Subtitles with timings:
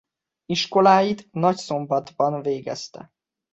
[0.45, 3.11] Iskoláit Nagyszombatban végezte.